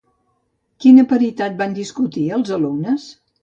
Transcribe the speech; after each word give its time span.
Quina 0.85 1.03
paritat 1.11 1.59
van 1.59 1.75
discutir 1.81 2.25
els 2.39 2.55
alumnes? 2.59 3.07